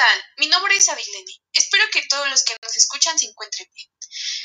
tal? 0.00 0.24
Mi 0.38 0.46
nombre 0.46 0.74
es 0.74 0.88
Abilene. 0.88 1.42
Espero 1.52 1.84
que 1.92 2.06
todos 2.08 2.26
los 2.30 2.42
que 2.42 2.56
nos 2.62 2.74
escuchan 2.74 3.18
se 3.18 3.26
encuentren 3.26 3.68
bien. 3.74 3.88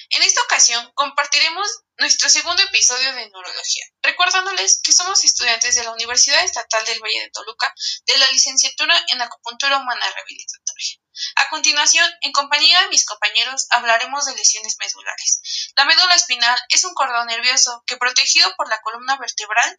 En 0.10 0.22
esta 0.24 0.42
ocasión 0.42 0.92
compartiremos 0.96 1.68
nuestro 1.98 2.30
segundo 2.30 2.62
episodio 2.62 3.14
de 3.14 3.30
Neurología, 3.30 3.86
recordándoles 4.02 4.82
que 4.84 4.92
somos 4.92 5.24
estudiantes 5.24 5.76
de 5.76 5.86
la 5.86 5.94
Universidad 5.94 6.44
Estatal 6.44 6.84
del 6.86 7.00
Valle 7.00 7.22
de 7.22 7.30
Toluca 7.30 7.74
de 8.06 8.18
la 8.18 8.30
licenciatura 8.32 9.02
en 9.14 9.22
Acupuntura 9.22 9.78
Humana 9.78 10.12
Rehabilitatoria. 10.14 11.00
A 11.38 11.50
continuación, 11.50 12.12
en 12.22 12.34
compañía 12.34 12.82
de 12.82 12.90
mis 12.90 13.06
compañeros, 13.06 13.68
hablaremos 13.70 14.26
de 14.26 14.36
lesiones 14.36 14.76
medulares. 14.78 15.72
La 15.78 15.86
médula 15.86 16.16
espinal 16.16 16.60
es 16.68 16.84
un 16.84 16.94
cordón 16.94 17.28
nervioso 17.28 17.82
que, 17.88 17.96
protegido 17.96 18.54
por 18.58 18.68
la 18.68 18.82
columna 18.82 19.18
vertebral, 19.18 19.78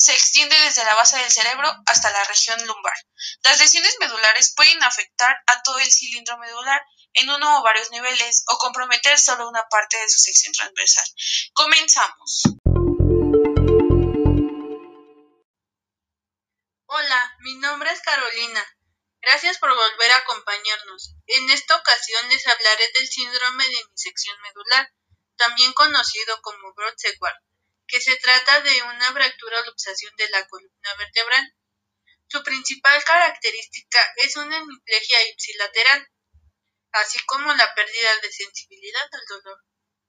se 0.00 0.14
extiende 0.14 0.58
desde 0.60 0.82
la 0.82 0.94
base 0.94 1.18
del 1.18 1.30
cerebro 1.30 1.70
hasta 1.84 2.10
la 2.10 2.24
región 2.24 2.58
lumbar. 2.66 2.94
Las 3.42 3.60
lesiones 3.60 3.94
medulares 4.00 4.54
pueden 4.56 4.82
afectar 4.82 5.36
a 5.46 5.62
todo 5.62 5.78
el 5.78 5.92
cilindro 5.92 6.38
medular 6.38 6.82
en 7.12 7.28
uno 7.28 7.60
o 7.60 7.62
varios 7.62 7.90
niveles 7.90 8.44
o 8.46 8.56
comprometer 8.56 9.18
solo 9.18 9.46
una 9.46 9.62
parte 9.68 9.98
de 9.98 10.08
su 10.08 10.18
sección 10.18 10.54
transversal. 10.54 11.04
Comenzamos. 11.52 12.44
Hola, 16.86 17.36
mi 17.40 17.56
nombre 17.56 17.92
es 17.92 18.00
Carolina. 18.00 18.66
Gracias 19.20 19.58
por 19.58 19.68
volver 19.68 20.12
a 20.12 20.16
acompañarnos. 20.16 21.14
En 21.26 21.50
esta 21.50 21.76
ocasión 21.76 22.26
les 22.30 22.46
hablaré 22.46 22.90
del 22.94 23.06
síndrome 23.06 23.68
de 23.68 23.84
disección 23.92 24.40
medular, 24.40 24.90
también 25.36 25.74
conocido 25.74 26.40
como 26.40 26.72
Broad-Sequard 26.72 27.36
que 27.90 28.00
se 28.00 28.16
trata 28.16 28.60
de 28.60 28.82
una 28.82 29.12
fractura 29.12 29.60
o 29.60 29.64
luxación 29.64 30.14
de 30.16 30.28
la 30.30 30.46
columna 30.46 30.94
vertebral. 30.96 31.54
Su 32.28 32.42
principal 32.44 33.02
característica 33.02 33.98
es 34.16 34.36
una 34.36 34.56
hemiplegia 34.56 35.28
ipsilateral, 35.28 36.08
así 36.92 37.18
como 37.26 37.52
la 37.54 37.74
pérdida 37.74 38.16
de 38.22 38.32
sensibilidad 38.32 39.08
al 39.12 39.26
dolor. 39.28 39.58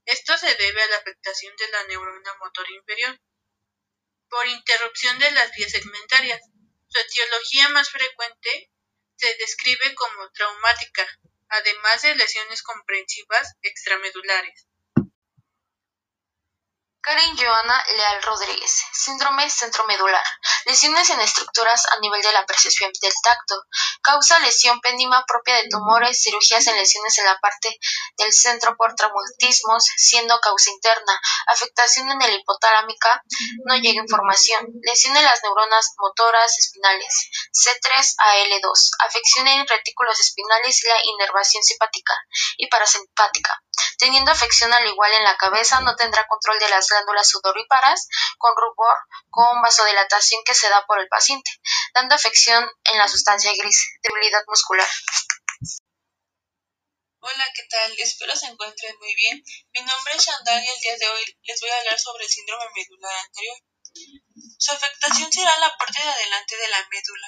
Esto 0.05 0.37
se 0.37 0.53
debe 0.55 0.81
a 0.83 0.87
la 0.87 0.97
afectación 0.97 1.55
de 1.55 1.67
la 1.69 1.83
neurona 1.85 2.35
motor 2.39 2.69
inferior 2.69 3.19
por 4.29 4.47
interrupción 4.47 5.17
de 5.19 5.31
las 5.31 5.51
vías 5.51 5.71
segmentarias. 5.71 6.41
Su 6.87 6.99
etiología 6.99 7.69
más 7.69 7.89
frecuente 7.89 8.71
se 9.15 9.35
describe 9.35 9.93
como 9.95 10.31
traumática, 10.31 11.07
además 11.49 12.01
de 12.03 12.15
lesiones 12.15 12.63
comprensivas 12.63 13.55
extramedulares. 13.61 14.67
Karen 17.03 17.35
Joana 17.35 17.83
Leal 17.97 18.21
Rodríguez, 18.21 18.83
síndrome 18.93 19.49
centromedular, 19.49 20.23
lesiones 20.65 21.09
en 21.09 21.19
estructuras 21.19 21.87
a 21.87 21.99
nivel 21.99 22.21
de 22.21 22.31
la 22.31 22.45
percepción 22.45 22.91
del 23.01 23.13
tacto, 23.23 23.55
causa 24.03 24.37
lesión 24.39 24.79
péndima 24.81 25.25
propia 25.25 25.55
de 25.55 25.67
tumores, 25.69 26.21
cirugías 26.21 26.67
en 26.67 26.75
lesiones 26.75 27.17
en 27.17 27.25
la 27.25 27.39
parte 27.39 27.79
del 28.17 28.31
centro 28.31 28.75
por 28.77 28.93
traumatismos, 28.93 29.83
siendo 29.97 30.39
causa 30.41 30.69
interna, 30.69 31.19
afectación 31.47 32.11
en 32.11 32.21
el 32.21 32.35
hipotalámica, 32.35 33.23
no 33.65 33.75
llega 33.77 34.01
información, 34.01 34.67
lesión 34.83 35.17
en 35.17 35.23
las 35.23 35.41
neuronas 35.41 35.93
motoras 35.97 36.55
espinales, 36.59 37.29
C3AL2, 37.51 38.91
afección 39.07 39.47
en 39.47 39.67
retículos 39.67 40.19
espinales 40.19 40.83
y 40.83 40.87
la 40.87 40.97
inervación 41.03 41.63
simpática 41.63 42.13
y 42.57 42.67
parasimpática. 42.67 43.59
Teniendo 43.97 44.31
afección 44.31 44.71
al 44.73 44.85
igual 44.85 45.11
en 45.13 45.23
la 45.23 45.37
cabeza, 45.37 45.79
no 45.81 45.95
tendrá 45.95 46.25
control 46.27 46.59
de 46.59 46.69
las 46.69 46.90
glándulas 46.91 47.29
sudoríparas, 47.29 48.07
con 48.37 48.53
rubor, 48.55 48.95
con 49.29 49.61
vasodilatación 49.61 50.43
que 50.45 50.53
se 50.53 50.69
da 50.69 50.85
por 50.85 50.99
el 50.99 51.07
paciente, 51.07 51.49
dando 51.93 52.15
afección 52.15 52.69
en 52.91 52.97
la 52.97 53.07
sustancia 53.07 53.51
gris, 53.57 53.97
debilidad 54.03 54.43
muscular. 54.47 54.87
Hola, 57.23 57.45
¿qué 57.55 57.63
tal? 57.69 57.93
Espero 57.99 58.35
se 58.35 58.47
encuentren 58.47 58.97
muy 58.97 59.13
bien. 59.15 59.43
Mi 59.73 59.81
nombre 59.81 60.13
es 60.15 60.25
Chandal 60.25 60.63
y 60.63 60.67
el 60.67 60.79
día 60.79 60.97
de 60.97 61.07
hoy 61.07 61.23
les 61.43 61.61
voy 61.61 61.69
a 61.69 61.77
hablar 61.77 61.99
sobre 61.99 62.25
el 62.25 62.29
síndrome 62.29 62.65
medular 62.75 63.15
anterior. 63.15 63.57
Su 64.57 64.71
afectación 64.71 65.31
será 65.31 65.55
la 65.59 65.75
parte 65.77 66.01
de 66.01 66.09
adelante 66.09 66.57
de 66.57 66.67
la 66.69 66.87
médula, 66.89 67.27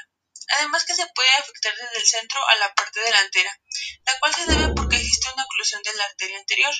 además 0.58 0.86
que 0.86 0.96
se 0.96 1.06
puede 1.14 1.30
afectar 1.32 1.76
desde 1.76 1.98
el 1.98 2.08
centro 2.08 2.40
a 2.48 2.56
la 2.56 2.74
parte 2.74 3.02
delantera, 3.02 3.60
la 4.06 4.20
cual 4.20 4.34
se 4.34 4.46
debe 4.46 4.74
porque 4.74 4.98
existe 4.98 5.32
una 5.34 5.44
oclusión 5.44 5.84
de 5.84 5.94
la 5.94 6.06
arteria 6.06 6.40
anterior. 6.40 6.74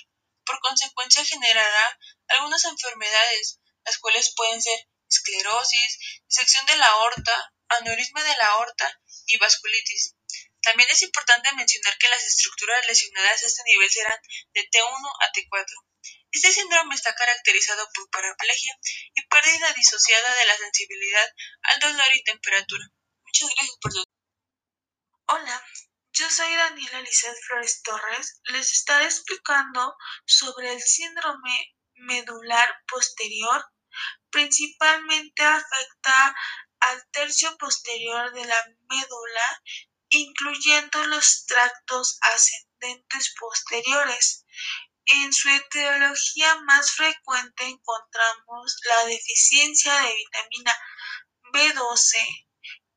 Por 0.46 0.60
consecuencia 0.60 1.26
generará 1.26 2.00
algunas 2.28 2.64
enfermedades, 2.66 3.60
las 3.86 3.98
cuales 3.98 4.34
pueden 4.36 4.62
ser 4.62 4.88
esclerosis, 5.10 6.00
disección 6.28 6.66
de 6.66 6.78
la 6.78 6.88
aorta, 6.88 7.54
aneurisma 7.70 8.24
de 8.24 8.36
la 8.38 8.46
aorta 8.48 9.02
y 9.28 9.38
vasculitis. 9.38 10.16
También 10.62 10.90
es 10.90 11.02
importante 11.02 11.54
mencionar 11.56 11.98
que 11.98 12.10
las 12.10 12.24
estructuras 12.24 12.88
lesionadas 12.88 13.44
a 13.44 13.48
este 13.48 13.64
nivel 13.66 13.90
serán 13.92 14.20
de 14.54 14.62
T1 14.70 15.12
a 15.20 15.32
T4. 15.32 15.66
Este 16.32 16.52
síndrome 16.52 16.96
está 16.96 17.14
caracterizado 17.14 17.88
por 17.94 18.10
paraplegia 18.10 18.74
y 19.14 19.28
pérdida 19.28 19.74
disociada 19.74 20.34
de 20.36 20.46
la 20.46 20.58
sensibilidad 20.58 21.28
al 21.64 21.80
dolor 21.80 22.08
y 22.14 22.24
temperatura. 22.24 22.86
Muchas 23.24 23.50
gracias 23.56 23.78
por 23.82 23.94
su 23.94 24.04
Hola, 25.28 25.66
yo 26.14 26.30
soy 26.30 26.54
Daniela 26.56 27.02
Lizeth 27.02 27.38
Flores 27.48 27.82
Torres. 27.82 28.40
Les 28.46 28.72
estaré 28.72 29.06
explicando 29.06 29.96
sobre 30.26 30.72
el 30.72 30.82
síndrome 30.82 31.76
medular 31.96 32.68
posterior. 32.88 33.66
Principalmente 34.30 35.44
afecta 35.44 36.36
al 36.82 37.10
tercio 37.12 37.58
posterior 37.58 38.32
de 38.32 38.46
la 38.46 38.66
médula, 38.90 39.64
incluyendo 40.10 41.04
los 41.06 41.46
tractos 41.48 42.20
ascendentes 42.22 43.34
posteriores. 43.40 44.46
En 45.06 45.34
su 45.34 45.50
etiología 45.50 46.62
más 46.62 46.92
frecuente 46.92 47.66
encontramos 47.66 48.78
la 48.86 49.06
deficiencia 49.06 49.94
de 49.96 50.16
vitamina 50.16 50.78
B12, 51.54 52.43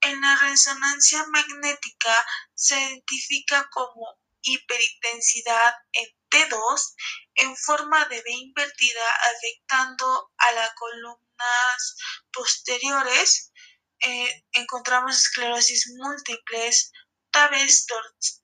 en 0.07 0.21
la 0.21 0.37
resonancia 0.37 1.25
magnética 1.29 2.27
se 2.55 2.81
identifica 2.81 3.69
como 3.71 4.19
hiperintensidad 4.43 5.75
en 5.93 6.07
T2 6.31 6.95
en 7.35 7.57
forma 7.57 8.05
de 8.07 8.23
B 8.23 8.31
invertida 8.31 9.17
afectando 9.35 10.31
a 10.39 10.53
las 10.53 10.71
columnas 10.75 11.97
posteriores. 12.33 13.53
Eh, 14.01 14.45
encontramos 14.53 15.17
esclerosis 15.17 15.93
múltiples, 15.97 16.93
tabes 17.31 17.87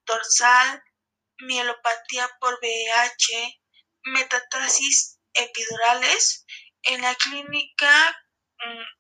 dorsal, 0.05 0.83
mielopatía 1.39 2.28
por 2.41 2.59
VIH, 2.61 3.61
metastasis 4.05 5.19
epidurales. 5.34 6.45
En 6.83 7.01
la 7.01 7.15
clínica 7.15 8.17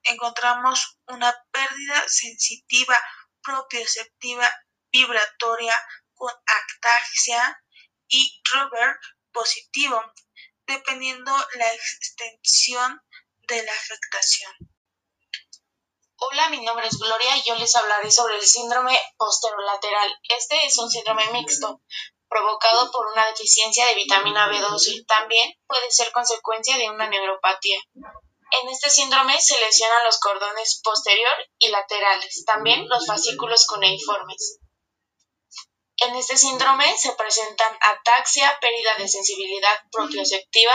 encontramos 0.04 0.98
una 1.06 1.34
pérdida 1.50 2.04
sensitiva 2.08 2.98
propioceptiva 3.42 4.50
vibratoria 4.90 5.74
con 6.14 6.32
actaxia 6.46 7.62
y 8.08 8.40
Robert 8.52 9.00
positivo, 9.32 10.00
dependiendo 10.66 11.32
la 11.54 11.72
extensión 11.72 13.00
de 13.48 13.62
la 13.62 13.72
afectación. 13.72 14.52
Hola, 16.16 16.50
mi 16.50 16.62
nombre 16.64 16.86
es 16.86 16.98
Gloria 16.98 17.36
y 17.36 17.42
yo 17.42 17.56
les 17.56 17.74
hablaré 17.74 18.10
sobre 18.10 18.36
el 18.36 18.42
síndrome 18.42 18.96
posterolateral. 19.16 20.20
Este 20.28 20.66
es 20.66 20.78
un 20.78 20.88
síndrome 20.88 21.28
mixto 21.32 21.82
provocado 22.28 22.90
por 22.92 23.06
una 23.08 23.26
deficiencia 23.26 23.86
de 23.86 23.96
vitamina 23.96 24.48
B12. 24.48 25.04
También 25.06 25.52
puede 25.66 25.90
ser 25.90 26.12
consecuencia 26.12 26.78
de 26.78 26.90
una 26.90 27.08
neuropatía. 27.08 27.80
En 28.60 28.68
este 28.68 28.90
síndrome 28.90 29.40
se 29.40 29.58
lesionan 29.60 30.04
los 30.04 30.18
cordones 30.18 30.80
posterior 30.84 31.32
y 31.58 31.68
laterales, 31.68 32.44
también 32.44 32.86
los 32.88 33.06
fascículos 33.06 33.66
cuneiformes. 33.66 34.58
En 35.96 36.14
este 36.16 36.36
síndrome 36.36 36.98
se 36.98 37.12
presentan 37.12 37.78
ataxia, 37.80 38.58
pérdida 38.60 38.96
de 38.98 39.08
sensibilidad 39.08 39.78
propioceptiva 39.90 40.72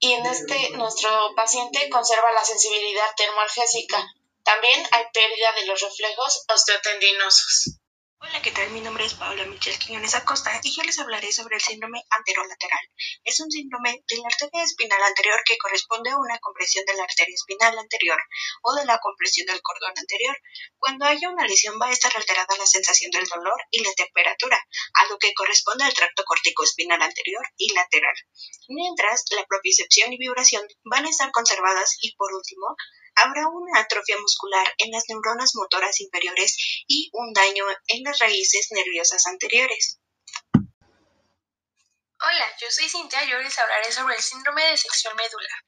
y 0.00 0.14
en 0.14 0.26
este 0.26 0.70
nuestro 0.70 1.10
paciente 1.36 1.88
conserva 1.88 2.32
la 2.32 2.44
sensibilidad 2.44 3.14
termoalgésica. 3.16 4.04
También 4.42 4.88
hay 4.90 5.04
pérdida 5.12 5.52
de 5.52 5.66
los 5.66 5.80
reflejos 5.80 6.44
osteotendinosos. 6.48 7.81
Hola, 8.24 8.40
¿qué 8.40 8.52
tal? 8.52 8.70
Mi 8.70 8.80
nombre 8.80 9.04
es 9.04 9.14
Paola 9.14 9.44
Michel 9.46 9.76
Quiñones 9.80 10.14
Acosta 10.14 10.52
y 10.62 10.70
yo 10.70 10.84
les 10.84 10.96
hablaré 11.00 11.32
sobre 11.32 11.56
el 11.56 11.60
síndrome 11.60 12.04
anterolateral. 12.08 12.78
Es 13.24 13.40
un 13.40 13.50
síndrome 13.50 14.04
de 14.06 14.16
la 14.18 14.28
arteria 14.28 14.62
espinal 14.62 15.02
anterior 15.02 15.42
que 15.44 15.58
corresponde 15.58 16.10
a 16.10 16.18
una 16.18 16.38
compresión 16.38 16.84
de 16.86 16.94
la 16.94 17.02
arteria 17.02 17.34
espinal 17.34 17.76
anterior 17.76 18.20
o 18.62 18.74
de 18.74 18.84
la 18.84 18.98
compresión 18.98 19.48
del 19.48 19.60
cordón 19.60 19.98
anterior. 19.98 20.36
Cuando 20.78 21.04
haya 21.06 21.30
una 21.30 21.48
lesión 21.48 21.80
va 21.82 21.88
a 21.88 21.90
estar 21.92 22.16
alterada 22.16 22.56
la 22.56 22.66
sensación 22.66 23.10
del 23.10 23.26
dolor 23.26 23.60
y 23.72 23.82
la 23.82 23.92
temperatura, 23.94 24.64
a 24.94 25.06
lo 25.06 25.18
que 25.18 25.34
corresponde 25.34 25.82
al 25.82 25.94
tracto 25.94 26.22
corticoespinal 26.24 27.02
anterior 27.02 27.42
y 27.56 27.74
lateral. 27.74 28.14
Mientras, 28.68 29.24
la 29.32 29.44
propiocepción 29.46 30.12
y 30.12 30.18
vibración 30.18 30.62
van 30.84 31.06
a 31.06 31.10
estar 31.10 31.32
conservadas 31.32 31.96
y 32.00 32.14
por 32.14 32.32
último, 32.32 32.76
habrá 33.14 33.48
una 33.48 33.80
atrofia 33.80 34.16
muscular 34.18 34.74
en 34.78 34.90
las 34.90 35.04
neuronas 35.08 35.52
motoras 35.54 36.00
inferiores 36.00 36.84
y 36.86 37.10
un 37.12 37.32
daño 37.32 37.64
en 37.88 38.02
las 38.04 38.18
raíces 38.18 38.68
nerviosas 38.70 39.26
anteriores. 39.26 39.98
Hola, 42.24 42.56
yo 42.60 42.70
soy 42.70 42.88
Cintia 42.88 43.24
y 43.24 43.32
hoy 43.32 43.42
les 43.42 43.58
hablaré 43.58 43.90
sobre 43.90 44.14
el 44.14 44.22
síndrome 44.22 44.64
de 44.64 44.76
sección 44.76 45.16
medular. 45.16 45.58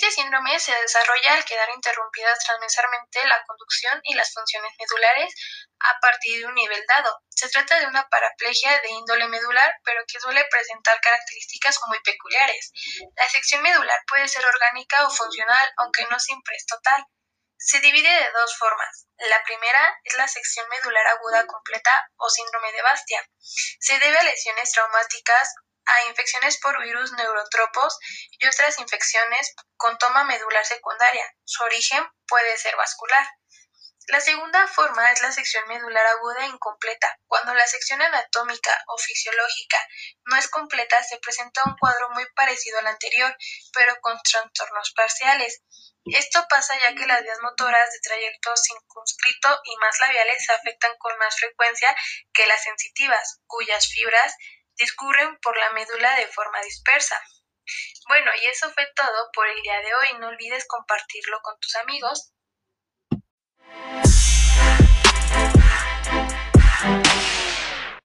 Este 0.00 0.22
síndrome 0.22 0.58
se 0.58 0.72
desarrolla 0.80 1.34
al 1.34 1.44
quedar 1.44 1.68
interrumpidas 1.74 2.38
transversalmente 2.46 3.22
la 3.26 3.44
conducción 3.44 4.00
y 4.04 4.14
las 4.14 4.32
funciones 4.32 4.72
medulares 4.78 5.34
a 5.78 6.00
partir 6.00 6.40
de 6.40 6.46
un 6.46 6.54
nivel 6.54 6.82
dado. 6.88 7.20
Se 7.28 7.50
trata 7.50 7.78
de 7.78 7.86
una 7.86 8.08
paraplegia 8.08 8.80
de 8.80 8.88
índole 8.92 9.28
medular, 9.28 9.74
pero 9.84 10.00
que 10.08 10.18
suele 10.18 10.42
presentar 10.50 10.98
características 11.02 11.78
muy 11.88 12.00
peculiares. 12.00 12.72
La 13.14 13.28
sección 13.28 13.60
medular 13.60 14.00
puede 14.08 14.26
ser 14.26 14.42
orgánica 14.46 15.06
o 15.06 15.10
funcional, 15.10 15.70
aunque 15.76 16.06
no 16.06 16.18
siempre 16.18 16.56
es 16.56 16.64
total. 16.64 17.04
Se 17.58 17.80
divide 17.80 18.08
de 18.08 18.30
dos 18.30 18.56
formas. 18.56 19.06
La 19.18 19.44
primera 19.44 20.00
es 20.04 20.16
la 20.16 20.28
sección 20.28 20.66
medular 20.70 21.06
aguda 21.08 21.46
completa 21.46 21.92
o 22.16 22.30
síndrome 22.30 22.72
de 22.72 22.80
Bastia. 22.80 23.22
Se 23.38 23.98
debe 23.98 24.16
a 24.16 24.22
lesiones 24.22 24.72
traumáticas 24.72 25.54
a 25.86 26.08
infecciones 26.08 26.58
por 26.60 26.80
virus 26.82 27.12
neurotropos 27.12 27.98
y 28.30 28.46
otras 28.46 28.78
infecciones 28.78 29.54
con 29.76 29.96
toma 29.98 30.24
medular 30.24 30.64
secundaria. 30.64 31.24
Su 31.44 31.62
origen 31.64 32.04
puede 32.26 32.56
ser 32.56 32.76
vascular. 32.76 33.26
La 34.10 34.20
segunda 34.20 34.66
forma 34.66 35.12
es 35.12 35.22
la 35.22 35.30
sección 35.30 35.68
medular 35.68 36.04
aguda 36.04 36.46
incompleta. 36.46 37.16
Cuando 37.28 37.54
la 37.54 37.66
sección 37.66 38.02
anatómica 38.02 38.76
o 38.88 38.98
fisiológica 38.98 39.78
no 40.24 40.36
es 40.36 40.48
completa, 40.48 41.00
se 41.04 41.18
presenta 41.18 41.62
un 41.64 41.76
cuadro 41.78 42.10
muy 42.10 42.26
parecido 42.34 42.80
al 42.80 42.88
anterior, 42.88 43.36
pero 43.72 43.94
con 44.00 44.20
trastornos 44.22 44.92
parciales. 44.96 45.62
Esto 46.06 46.44
pasa 46.48 46.74
ya 46.80 46.94
que 46.96 47.06
las 47.06 47.22
vías 47.22 47.38
motoras 47.40 47.90
de 47.92 48.00
trayecto 48.00 48.50
circunscrito 48.56 49.60
y 49.62 49.76
más 49.76 50.00
labiales 50.00 50.44
se 50.44 50.54
afectan 50.54 50.92
con 50.98 51.16
más 51.18 51.36
frecuencia 51.36 51.94
que 52.32 52.48
las 52.48 52.64
sensitivas, 52.64 53.40
cuyas 53.46 53.86
fibras 53.86 54.34
discurren 54.80 55.38
por 55.42 55.56
la 55.56 55.70
médula 55.72 56.16
de 56.16 56.26
forma 56.28 56.60
dispersa. 56.62 57.20
Bueno, 58.08 58.30
y 58.42 58.46
eso 58.46 58.72
fue 58.72 58.86
todo 58.96 59.30
por 59.32 59.46
el 59.46 59.60
día 59.62 59.80
de 59.80 59.94
hoy. 59.94 60.18
No 60.18 60.28
olvides 60.28 60.66
compartirlo 60.66 61.38
con 61.42 61.58
tus 61.60 61.76
amigos. 61.76 62.32